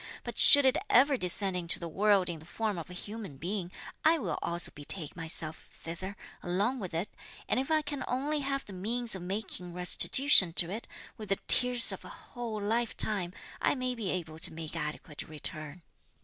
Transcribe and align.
But 0.23 0.39
should 0.39 0.65
it 0.65 0.77
ever 0.89 1.15
descend 1.15 1.55
into 1.55 1.77
the 1.79 1.87
world 1.87 2.27
in 2.27 2.39
the 2.39 2.45
form 2.45 2.79
of 2.79 2.89
a 2.89 2.93
human 2.93 3.37
being, 3.37 3.71
I 4.03 4.17
will 4.17 4.39
also 4.41 4.71
betake 4.73 5.15
myself 5.15 5.67
thither, 5.71 6.17
along 6.41 6.79
with 6.79 6.95
it; 6.95 7.07
and 7.47 7.59
if 7.59 7.69
I 7.69 7.83
can 7.83 8.03
only 8.07 8.39
have 8.39 8.65
the 8.65 8.73
means 8.73 9.13
of 9.13 9.21
making 9.21 9.73
restitution 9.75 10.53
to 10.53 10.71
it, 10.71 10.87
with 11.17 11.29
the 11.29 11.37
tears 11.47 11.91
of 11.91 12.03
a 12.03 12.09
whole 12.09 12.59
lifetime, 12.59 13.31
I 13.61 13.75
may 13.75 13.93
be 13.93 14.09
able 14.09 14.39
to 14.39 14.51
make 14.51 14.75
adequate 14.75 15.21
return." 15.29 15.83